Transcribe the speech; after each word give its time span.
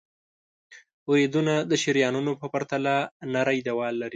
وریدونه 1.09 1.53
د 1.71 1.73
شریانونو 1.83 2.31
په 2.41 2.47
پرتله 2.53 2.93
نری 3.33 3.59
دیوال 3.65 3.93
لري. 4.01 4.09